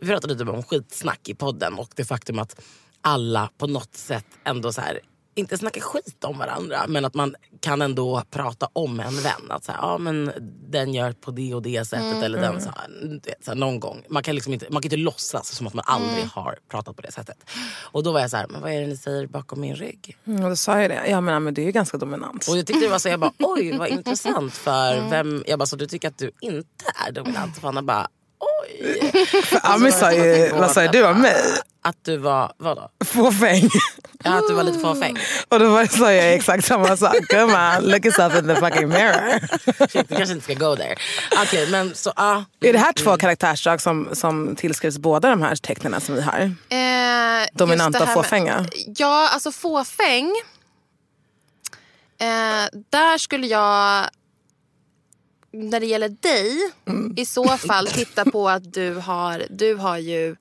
vi 0.00 0.06
pratade 0.06 0.34
lite 0.34 0.50
om 0.50 0.62
skitsnack 0.62 1.28
i 1.28 1.34
podden 1.34 1.74
och 1.74 1.90
det 1.96 2.04
faktum 2.04 2.38
att 2.38 2.60
alla 3.00 3.50
på 3.58 3.66
något 3.66 3.94
sätt 3.96 4.26
ändå 4.44 4.72
så 4.72 4.80
här 4.80 5.00
inte 5.34 5.58
snacka 5.58 5.80
skit 5.80 6.24
om 6.24 6.38
varandra 6.38 6.84
men 6.88 7.04
att 7.04 7.14
man 7.14 7.34
kan 7.60 7.82
ändå 7.82 8.22
prata 8.30 8.68
om 8.72 9.00
en 9.00 9.20
vän. 9.20 9.50
Att 9.50 9.64
så 9.64 9.72
här, 9.72 9.78
ja, 9.82 9.98
men 9.98 10.32
den 10.70 10.94
gör 10.94 11.12
på 11.12 11.30
det 11.30 11.54
och 11.54 11.62
det 11.62 11.84
sättet. 11.84 12.06
Mm, 12.12 12.22
eller 12.22 12.40
den 12.40 12.60
så 12.62 12.68
här, 12.76 13.20
vet, 13.24 13.44
så 13.44 13.50
här, 13.50 13.58
någon 13.58 13.80
gång. 13.80 14.02
Man 14.08 14.22
kan, 14.22 14.34
liksom 14.34 14.52
inte, 14.52 14.66
man 14.70 14.82
kan 14.82 14.86
inte 14.86 14.96
låtsas 14.96 15.48
som 15.56 15.66
att 15.66 15.74
man 15.74 15.84
aldrig 15.86 16.16
Mm. 16.18 16.28
har 16.32 16.58
pratat 16.70 16.96
på 16.96 17.02
det 17.02 17.12
sättet. 17.12 17.36
Och 17.80 18.02
då 18.02 18.12
var 18.12 18.20
jag 18.20 18.30
så 18.30 18.36
här, 18.36 18.46
men 18.48 18.60
vad 18.60 18.72
är 18.72 18.80
det 18.80 18.86
ni 18.86 18.96
säger 18.96 19.26
bakom 19.26 19.60
min 19.60 19.74
rygg? 19.74 20.16
Mm, 20.26 20.44
och 20.44 20.50
då 20.50 20.56
sa 20.56 20.80
jag 20.80 20.90
det. 20.90 21.06
Ja 21.10 21.20
men, 21.20 21.44
men 21.44 21.54
du 21.54 21.62
är 21.62 21.66
ju 21.66 21.72
ganska 21.72 21.98
dominant. 21.98 22.48
Och 22.48 22.58
jag 22.58 22.66
tyckte 22.66 22.84
det 22.84 22.90
var 22.90 22.98
så, 22.98 23.08
jag 23.08 23.20
bara 23.20 23.32
oj 23.38 23.78
vad 23.78 23.88
intressant 23.98 24.54
för 24.54 24.94
Mm. 24.96 25.10
vem, 25.10 25.44
jag 25.46 25.58
bara 25.58 25.66
så 25.66 25.76
du 25.76 25.86
tycker 25.86 26.08
att 26.08 26.18
du 26.18 26.30
inte 26.40 26.84
är 27.06 27.12
dominant? 27.12 27.54
För 27.54 27.62
Hanna 27.62 27.82
bara 27.82 28.08
oj. 28.62 29.12
För 29.44 29.60
Ami 29.62 29.92
sa 29.92 30.12
jag 30.12 30.38
ju, 30.38 30.48
vad 30.52 30.70
sa 30.70 30.86
du 30.88 31.06
om 31.06 31.20
mig? 31.20 31.36
Att 31.82 31.96
du 32.04 32.16
var, 32.16 32.52
vadå? 32.56 32.90
Fåfäng. 33.04 33.68
Ja, 34.24 34.38
att 34.38 34.48
du 34.48 34.54
var 34.54 34.62
lite 34.62 34.78
fåfäng. 34.78 35.18
Och 35.48 35.58
då 35.58 35.68
var- 35.70 35.86
sa 35.86 36.12
jag 36.12 36.34
exakt 36.34 36.64
samma 36.64 36.96
sak. 36.96 37.16
Gumman, 37.28 37.82
look 37.84 38.04
yourself 38.04 38.34
in 38.38 38.48
the 38.48 38.54
fucking 38.54 38.88
mirror. 38.88 39.40
Shit, 39.88 40.08
du 40.08 40.16
kanske 40.16 40.32
inte 40.34 40.44
ska 40.44 40.54
go 40.54 40.76
there. 40.76 40.96
Okej 41.42 41.70
men 41.70 41.94
så, 41.94 42.12
ja. 42.16 42.44
Är 42.60 42.72
det 42.72 42.78
här 42.78 42.92
två 42.92 43.16
karaktärsdrag 43.16 43.80
som, 43.80 44.08
som 44.12 44.56
tillskrivs 44.56 44.98
båda 44.98 45.30
de 45.30 45.42
här 45.42 45.56
tecknen 45.56 46.00
som 46.00 46.14
vi 46.14 46.20
har? 46.20 46.40
Eh, 46.40 47.46
Dominanta 47.52 48.00
och 48.00 48.06
med- 48.06 48.14
fåfänga? 48.14 48.66
Ja, 48.96 49.28
alltså 49.32 49.52
fåfäng. 49.52 50.30
Eh, 52.20 52.80
där 52.90 53.18
skulle 53.18 53.46
jag, 53.46 54.04
när 55.52 55.80
det 55.80 55.86
gäller 55.86 56.08
dig, 56.08 56.72
i 57.16 57.26
så 57.26 57.48
fall 57.58 57.86
titta 57.92 58.24
på 58.24 58.48
att 58.48 58.72
du 58.72 58.94
har, 58.94 59.46
du 59.50 59.74
har 59.74 59.98
ju 59.98 60.36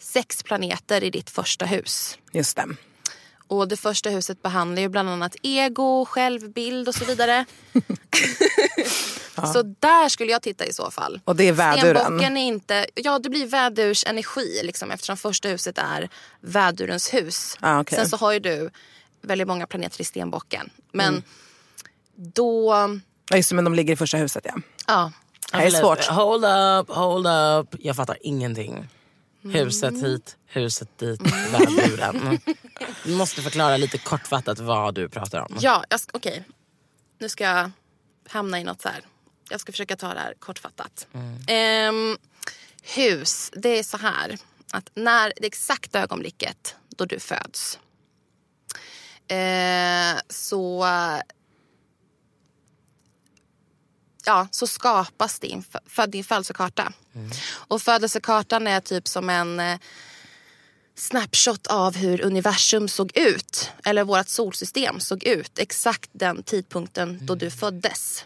sex 0.00 0.42
planeter 0.42 1.04
i 1.04 1.10
ditt 1.10 1.30
första 1.30 1.64
hus. 1.64 2.18
Just 2.32 2.56
det. 2.56 2.66
Och 3.46 3.68
det 3.68 3.76
första 3.76 4.10
huset 4.10 4.42
behandlar 4.42 4.82
ju 4.82 4.88
bland 4.88 5.08
annat 5.10 5.36
ego, 5.42 6.04
självbild 6.04 6.88
och 6.88 6.94
så 6.94 7.04
vidare. 7.04 7.44
Så 9.52 9.62
där 9.62 10.08
skulle 10.08 10.32
jag 10.32 10.42
titta 10.42 10.66
i 10.66 10.72
så 10.72 10.90
fall. 10.90 11.20
Och 11.24 11.36
det 11.36 11.44
är 11.48 11.52
väduren. 11.52 11.96
Stenbocken 11.96 12.36
är 12.36 12.46
inte... 12.46 12.86
Ja, 12.94 13.18
det 13.18 13.28
blir 13.30 13.46
vädurs 13.46 14.04
energi 14.06 14.60
liksom, 14.64 14.90
eftersom 14.90 15.16
första 15.16 15.48
huset 15.48 15.78
är 15.78 16.08
vädurens 16.40 17.14
hus. 17.14 17.56
Ah, 17.60 17.80
okej. 17.80 17.98
Sen 17.98 18.08
så 18.08 18.16
har 18.16 18.32
ju 18.32 18.38
du 18.40 18.70
väldigt 19.22 19.48
många 19.48 19.66
planeter 19.66 20.00
i 20.00 20.04
stenbocken. 20.04 20.70
Men 20.92 21.08
Mm. 21.08 21.22
då... 22.16 22.74
Ja, 23.30 23.36
just 23.36 23.48
det, 23.48 23.54
men 23.54 23.64
de 23.64 23.74
ligger 23.74 23.92
i 23.92 23.96
första 23.96 24.16
huset 24.16 24.44
ja. 24.46 24.54
Ja. 24.86 25.12
Det 25.52 25.56
är 25.66 25.70
svårt. 25.70 26.04
Hold 26.06 26.44
up, 26.44 26.90
hold 26.96 27.26
up. 27.26 27.80
Jag 27.80 27.96
fattar 27.96 28.18
ingenting. 28.20 28.88
Huset 29.42 29.94
hit, 29.94 30.36
huset 30.46 30.98
dit, 30.98 31.20
väduren. 31.52 32.38
Du 33.04 33.16
måste 33.16 33.42
förklara 33.42 33.76
lite 33.76 33.98
kortfattat 33.98 34.58
vad 34.58 34.94
du 34.94 35.08
pratar 35.08 35.40
om. 35.40 35.56
Ja, 35.60 35.84
jag 35.88 36.00
ska- 36.00 36.16
okej. 36.16 36.44
Nu 37.18 37.28
ska 37.28 37.44
jag 37.44 37.70
hamna 38.28 38.60
i 38.60 38.64
något 38.64 38.82
så 38.82 38.88
här. 38.88 39.00
Jag 39.50 39.60
ska 39.60 39.72
försöka 39.72 39.96
ta 39.96 40.14
det 40.14 40.20
här 40.20 40.34
kortfattat. 40.38 41.06
Ehm, 41.46 42.18
hus, 42.82 43.50
det 43.52 43.78
är 43.78 43.82
så 43.82 43.96
här. 43.96 44.38
Att 44.72 44.90
när 44.94 45.32
det 45.36 45.46
exakta 45.46 46.00
ögonblicket 46.02 46.76
då 46.96 47.04
du 47.04 47.20
föds. 47.20 47.78
Eh, 49.28 50.20
så 50.28 50.86
ja, 54.28 54.48
så 54.50 54.66
skapas 54.66 55.38
din, 55.38 55.64
för, 55.86 56.06
din 56.06 56.24
födelsekarta. 56.24 56.92
Och 57.50 57.82
födelsekartan 57.82 58.66
är 58.66 58.80
typ 58.80 59.08
som 59.08 59.30
en 59.30 59.60
eh, 59.60 59.78
snapshot 60.94 61.66
av 61.66 61.96
hur 61.96 62.20
universum 62.20 62.88
såg 62.88 63.16
ut. 63.16 63.70
Eller 63.84 64.04
vårt 64.04 64.28
solsystem 64.28 65.00
såg 65.00 65.24
ut. 65.24 65.58
Exakt 65.58 66.10
den 66.12 66.42
tidpunkten 66.42 67.18
då 67.22 67.34
du 67.34 67.50
föddes. 67.50 68.24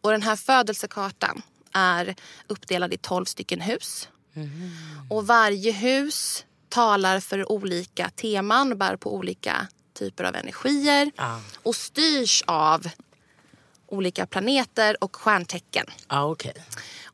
Och 0.00 0.10
den 0.10 0.22
här 0.22 0.36
födelsekartan 0.36 1.42
är 1.72 2.14
uppdelad 2.46 2.94
i 2.94 2.96
12 2.96 3.24
stycken 3.24 3.60
hus. 3.60 4.08
Och 5.10 5.26
varje 5.26 5.72
hus 5.72 6.44
talar 6.68 7.20
för 7.20 7.52
olika 7.52 8.10
teman, 8.10 8.78
bär 8.78 8.96
på 8.96 9.14
olika 9.14 9.66
typer 9.94 10.24
av 10.24 10.36
energier. 10.36 11.10
Ah. 11.16 11.38
Och 11.62 11.76
styrs 11.76 12.44
av 12.46 12.86
olika 13.90 14.26
planeter 14.26 14.96
och 15.00 15.16
stjärntecken. 15.16 15.86
Ah, 16.06 16.24
okej. 16.24 16.54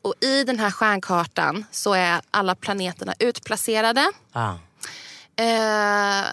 Och 0.02 0.14
i 0.21 0.45
den 0.45 0.59
här 0.59 0.71
stjärnkartan 0.71 1.64
så 1.71 1.92
är 1.95 2.21
alla 2.30 2.54
planeterna 2.54 3.14
utplacerade. 3.18 4.12
Ah. 4.33 4.54
Eh, 5.37 6.26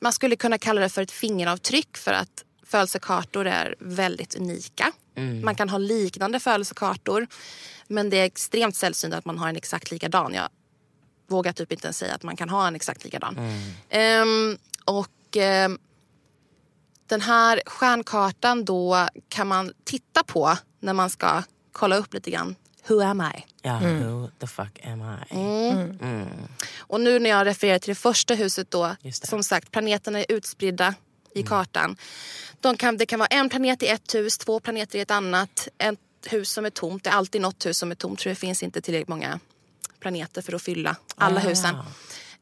man 0.00 0.12
skulle 0.12 0.36
kunna 0.36 0.58
kalla 0.58 0.80
det 0.80 0.88
för 0.88 1.02
ett 1.02 1.10
fingeravtryck 1.10 1.96
för 1.96 2.12
att 2.12 2.44
födelsekartor 2.66 3.46
är 3.46 3.74
väldigt 3.78 4.34
unika. 4.34 4.92
Man 5.42 5.54
kan 5.54 5.68
ha 5.68 5.78
liknande 5.78 6.40
födelsekartor 6.40 7.26
men 7.88 8.10
det 8.10 8.16
är 8.16 8.24
extremt 8.24 8.76
sällsynt 8.76 9.14
att 9.14 9.24
man 9.24 9.38
har 9.38 9.48
en 9.48 9.56
exakt 9.56 9.90
likadan. 9.90 10.34
Jag 10.34 10.48
vågar 11.26 11.52
typ 11.52 11.72
inte 11.72 11.86
ens 11.86 11.98
säga 11.98 12.14
att 12.14 12.22
man 12.22 12.36
kan 12.36 12.48
ha 12.48 12.66
en 12.66 12.76
exakt 12.76 13.04
likadan. 13.04 13.38
Ehm, 13.88 14.58
och 14.84 15.36
ehm, 15.36 15.78
den 17.06 17.20
här 17.20 17.62
stjärnkartan 17.66 18.64
då 18.64 19.08
kan 19.28 19.46
man 19.48 19.72
titta 19.84 20.22
på 20.22 20.58
när 20.80 20.92
man 20.92 21.10
ska 21.10 21.42
kolla 21.72 21.96
upp 21.96 22.14
lite 22.14 22.30
grann. 22.30 22.56
Who 22.88 23.00
am 23.02 23.20
I? 23.20 23.44
Ja, 23.62 23.78
who 23.78 24.28
the 24.38 24.46
fuck 24.46 24.80
am 24.84 25.00
I? 25.30 25.34
Mm. 25.34 26.28
Och 26.78 27.00
nu 27.00 27.18
när 27.18 27.30
jag 27.30 27.46
refererar 27.46 27.78
till 27.78 27.88
det 27.90 27.94
första 28.00 28.34
huset 28.34 28.70
då, 28.70 28.96
som 29.12 29.42
sagt 29.44 29.70
planeterna 29.70 30.18
är 30.18 30.26
utspridda 30.28 30.94
i 31.34 31.42
kartan. 31.42 31.96
De 32.60 32.76
kan, 32.76 32.96
det 32.96 33.06
kan 33.06 33.18
vara 33.18 33.26
en 33.26 33.48
planet 33.48 33.82
i 33.82 33.86
ett 33.86 34.14
hus, 34.14 34.38
två 34.38 34.60
planeter 34.60 34.98
i 34.98 35.02
ett 35.02 35.10
annat, 35.10 35.68
ett 35.78 35.98
hus 36.26 36.50
som 36.52 36.64
är 36.66 36.70
tomt. 36.70 37.04
Det 37.04 37.10
är 37.10 37.14
alltid 37.14 37.40
något 37.40 37.66
hus 37.66 37.78
som 37.78 37.90
är 37.90 37.94
tomt 37.94 38.22
för 38.22 38.30
det 38.30 38.36
finns 38.36 38.62
inte 38.62 38.80
tillräckligt 38.80 39.08
många 39.08 39.40
planeter 40.00 40.42
för 40.42 40.52
att 40.52 40.62
fylla 40.62 40.96
alla 41.16 41.40
Ah. 41.40 41.42
husen. 41.42 41.76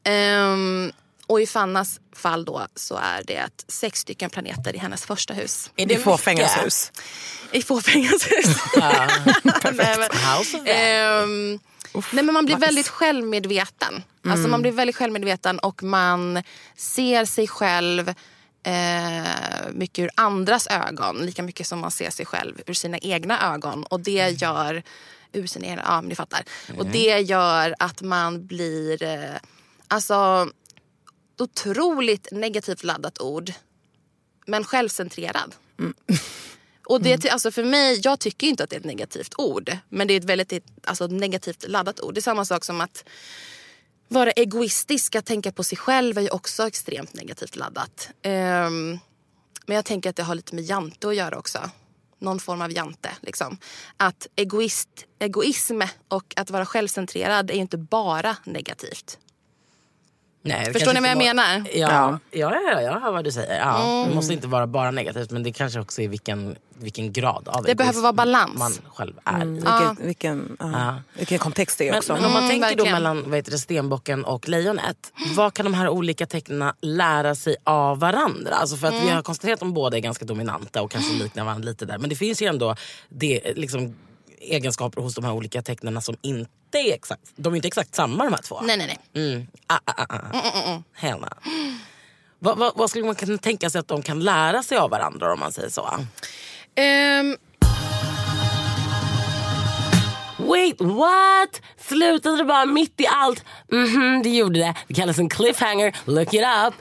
Ehm, 0.03 0.91
och 1.33 1.41
i 1.41 1.47
Fannas 1.47 1.99
fall 2.15 2.45
då 2.45 2.67
så 2.75 2.95
är 2.95 3.23
det 3.27 3.49
sex 3.67 3.99
stycken 3.99 4.29
planeter 4.29 4.75
i 4.75 4.77
hennes 4.77 5.05
första 5.05 5.33
hus. 5.33 5.71
Är 5.75 5.85
Det 5.85 5.97
fåfängas 5.97 6.51
mycket? 6.55 6.65
hus. 6.65 6.91
I 7.51 7.61
fåfängas 7.61 8.27
hus. 8.31 8.57
Nej, 8.77 9.73
men- 9.73 10.01
House 10.01 10.57
of 10.57 10.63
that. 10.63 10.67
Ehm, 10.67 11.59
nej, 12.11 12.23
men 12.23 12.33
man 12.33 12.45
blir 12.45 12.55
väldigt 12.57 12.87
självmedveten. 12.87 14.03
Alltså 14.27 14.47
man 14.47 14.61
blir 14.61 14.71
väldigt 14.71 14.95
självmedveten 14.95 15.59
och 15.59 15.83
man 15.83 16.43
ser 16.77 17.25
sig 17.25 17.47
själv 17.47 18.09
eh, 18.63 19.27
mycket 19.73 20.03
ur 20.03 20.09
andras 20.15 20.67
ögon. 20.67 21.17
Lika 21.17 21.43
mycket 21.43 21.67
som 21.67 21.79
man 21.79 21.91
ser 21.91 22.09
sig 22.09 22.25
själv 22.25 22.61
ur 22.67 22.73
sina 22.73 22.97
egna 22.97 23.53
ögon. 23.53 23.83
Och 23.83 23.99
det 23.99 24.41
gör... 24.41 24.83
Ur 25.35 25.47
sina 25.47 25.65
egna, 25.65 25.81
ja 25.85 26.01
men 26.01 26.09
ni 26.09 26.15
fattar. 26.15 26.43
Och 26.77 26.85
det 26.85 27.19
gör 27.19 27.75
att 27.79 28.01
man 28.01 28.47
blir... 28.47 29.03
Eh, 29.03 29.19
alltså 29.87 30.47
otroligt 31.37 32.27
negativt 32.31 32.83
laddat 32.83 33.21
ord. 33.21 33.53
Men 34.45 34.63
självcentrerad. 34.63 35.55
Och 36.85 37.01
det, 37.01 37.29
alltså 37.29 37.51
för 37.51 37.63
mig, 37.63 37.99
jag 38.03 38.19
tycker 38.19 38.47
inte 38.47 38.63
att 38.63 38.69
det 38.69 38.75
är 38.75 38.79
ett 38.79 38.85
negativt 38.85 39.33
ord. 39.37 39.77
Men 39.89 40.07
det 40.07 40.13
är 40.13 40.17
ett 40.17 40.23
väldigt 40.23 40.53
alltså, 40.83 41.07
negativt 41.07 41.65
laddat 41.67 41.99
ord. 42.01 42.13
Det 42.13 42.19
är 42.19 42.21
samma 42.21 42.45
sak 42.45 42.65
som 42.65 42.81
att 42.81 43.05
vara 44.07 44.31
egoistisk, 44.31 45.15
att 45.15 45.25
tänka 45.25 45.51
på 45.51 45.63
sig 45.63 45.77
själv 45.77 46.17
är 46.17 46.21
ju 46.21 46.29
också 46.29 46.67
extremt 46.67 47.13
negativt 47.13 47.55
laddat. 47.55 48.09
Ehm, 48.21 48.99
men 49.65 49.75
jag 49.75 49.85
tänker 49.85 50.09
att 50.09 50.15
det 50.15 50.23
har 50.23 50.35
lite 50.35 50.55
med 50.55 50.63
jante 50.63 51.07
att 51.07 51.15
göra 51.15 51.37
också. 51.37 51.69
Någon 52.19 52.39
form 52.39 52.61
av 52.61 52.71
jante. 52.71 53.09
Liksom. 53.21 53.57
Att 53.97 54.27
egoist, 54.35 55.05
egoism 55.19 55.81
och 56.07 56.33
att 56.35 56.49
vara 56.49 56.65
självcentrerad 56.65 57.51
är 57.51 57.55
ju 57.55 57.61
inte 57.61 57.77
bara 57.77 58.37
negativt. 58.43 59.17
Nej, 60.45 60.73
Förstår 60.73 60.93
ni 60.93 60.99
vad 61.01 61.09
jag 61.09 61.15
var- 61.15 61.23
menar? 61.23 61.63
Ja, 61.73 61.73
ja. 61.73 62.19
Ja, 62.31 62.55
ja, 62.73 62.81
jag 62.81 62.99
hör 62.99 63.11
vad 63.11 63.23
du 63.23 63.31
säger. 63.31 63.59
Ja, 63.59 64.05
Det 64.09 64.15
måste 64.15 64.33
inte 64.33 64.47
vara 64.47 64.67
bara 64.67 64.91
negativt 64.91 65.31
men 65.31 65.43
det 65.43 65.51
kanske 65.51 65.79
också 65.79 66.01
är 66.01 66.07
vilken, 66.07 66.55
vilken 66.77 67.11
grad 67.13 67.47
av 67.47 67.63
Det 67.63 67.75
behöver 67.75 68.01
vara 68.01 68.13
balans. 68.13 68.59
man 68.59 68.71
själv 68.95 69.13
är 69.25 69.45
i. 69.45 69.49
Vilken, 69.49 69.97
vilken, 70.07 70.57
ja. 70.59 70.95
Vilken 71.17 71.39
kontext 71.39 71.77
det 71.77 71.87
är 71.87 71.91
Men, 71.91 71.97
också. 71.99 72.13
men 72.13 72.25
om 72.25 72.31
man 72.33 72.43
Mm, 72.43 72.49
tänker 72.49 72.69
då 72.77 72.83
verkligen. 72.83 72.93
mellan 72.93 73.23
vad 73.29 73.35
heter 73.35 73.51
det, 73.51 73.57
stenbocken 73.57 74.25
och 74.25 74.49
lejonet. 74.49 75.11
Vad 75.35 75.53
kan 75.53 75.63
de 75.65 75.73
här 75.73 75.89
olika 75.89 76.25
tecknen 76.25 76.73
lära 76.81 77.35
sig 77.35 77.55
av 77.63 77.99
varandra? 77.99 78.55
Alltså 78.55 78.77
för 78.77 78.87
att 78.87 78.93
Mm. 78.93 79.05
Vi 79.05 79.11
har 79.11 79.21
konstaterat 79.21 79.53
att 79.53 79.59
de 79.59 79.73
båda 79.73 79.97
är 79.97 80.01
ganska 80.01 80.25
dominanta 80.25 80.81
och 80.81 80.91
kanske 80.91 81.13
liknar 81.13 81.43
varandra 81.45 81.69
lite 81.69 81.85
där. 81.85 81.97
Men 81.97 82.09
det 82.09 82.15
finns 82.15 82.41
ju 82.41 82.45
ändå 82.47 82.75
det, 83.09 83.53
liksom, 83.55 83.95
egenskaper 84.43 85.01
hos 85.01 85.15
de 85.15 85.25
här 85.25 85.33
olika 85.33 85.61
tecknen 85.61 86.01
som 86.01 86.15
inte 86.21 86.77
är 86.77 86.93
exakt, 86.93 87.21
de 87.35 87.53
är 87.53 87.55
inte 87.55 87.67
exakt 87.67 87.95
samma 87.95 88.23
de 88.23 88.33
här 88.33 88.41
två. 88.41 88.61
Nej, 88.61 88.77
nej, 88.77 88.99
nej. 89.13 89.25
Mm. 89.25 89.47
Ah, 89.67 89.79
ah, 89.85 90.05
ah, 90.09 90.15
ah. 90.15 90.81
Hell 90.93 91.19
no. 91.19 91.27
Vad, 92.39 92.57
vad, 92.57 92.71
vad 92.75 92.89
skulle 92.89 93.05
man 93.05 93.15
kunna 93.15 93.37
tänka 93.37 93.69
sig 93.69 93.79
att 93.79 93.87
de 93.87 94.01
kan 94.01 94.19
lära 94.19 94.63
sig 94.63 94.77
av 94.77 94.89
varandra 94.89 95.33
om 95.33 95.39
man 95.39 95.51
säger 95.51 95.69
så? 95.69 95.89
Ehm, 96.75 97.37
Wait, 100.37 100.81
what? 100.81 101.61
Slutade 101.77 102.37
det 102.37 102.43
bara 102.43 102.65
mitt 102.65 103.01
i 103.01 103.07
allt? 103.07 103.45
Mhm, 103.71 104.21
det 104.23 104.29
gjorde 104.29 104.59
det. 104.59 104.75
Det 104.87 104.93
kallas 104.93 105.19
en 105.19 105.29
cliffhanger. 105.29 105.95
Look 106.05 106.33
it 106.33 106.41
up. 106.67 106.73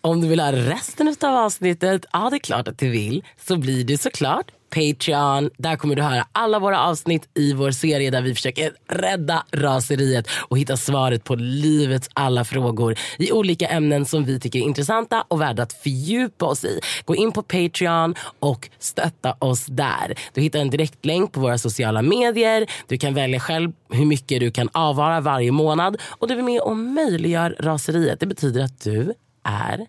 Om 0.00 0.20
du 0.20 0.28
vill 0.28 0.40
ha 0.40 0.52
resten 0.52 1.14
av 1.20 1.36
avsnittet, 1.36 2.06
ja 2.12 2.30
det 2.30 2.36
är 2.36 2.40
klart 2.40 2.68
att 2.68 2.78
du 2.78 2.90
vill, 2.90 3.24
så 3.46 3.56
blir 3.56 3.84
det 3.84 3.98
såklart 3.98 4.50
Patreon. 4.70 5.50
Där 5.56 5.76
kommer 5.76 5.96
du 5.96 6.02
höra 6.02 6.26
alla 6.32 6.58
våra 6.58 6.80
avsnitt 6.80 7.28
i 7.34 7.52
vår 7.52 7.70
serie 7.70 8.10
där 8.10 8.22
vi 8.22 8.34
försöker 8.34 8.72
rädda 8.88 9.44
raseriet 9.52 10.28
och 10.48 10.58
hitta 10.58 10.76
svaret 10.76 11.24
på 11.24 11.34
livets 11.34 12.08
alla 12.14 12.44
frågor 12.44 12.94
i 13.18 13.32
olika 13.32 13.68
ämnen 13.68 14.06
som 14.06 14.24
vi 14.24 14.40
tycker 14.40 14.58
är 14.58 14.62
intressanta 14.62 15.24
och 15.28 15.40
värda 15.40 15.62
att 15.62 15.72
fördjupa 15.72 16.46
oss 16.46 16.64
i. 16.64 16.80
Gå 17.04 17.16
in 17.16 17.32
på 17.32 17.42
Patreon 17.42 18.14
och 18.38 18.68
stötta 18.78 19.36
oss 19.38 19.66
där. 19.66 20.14
Du 20.34 20.40
hittar 20.40 20.58
en 20.58 20.70
direktlänk 20.70 21.32
på 21.32 21.40
våra 21.40 21.58
sociala 21.58 22.02
medier. 22.02 22.66
Du 22.86 22.98
kan 22.98 23.14
välja 23.14 23.40
själv 23.40 23.72
hur 23.90 24.04
mycket 24.04 24.40
du 24.40 24.50
kan 24.50 24.68
avvara 24.72 25.20
varje 25.20 25.52
månad 25.52 25.96
och 26.08 26.28
du 26.28 26.38
är 26.38 26.42
med 26.42 26.60
och 26.60 26.76
möjliggör 26.76 27.56
raseriet. 27.60 28.20
Det 28.20 28.26
betyder 28.26 28.64
att 28.64 28.80
du 28.80 29.14
är 29.44 29.86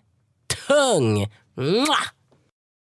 tung. 0.68 1.28
Mwah! 1.56 2.19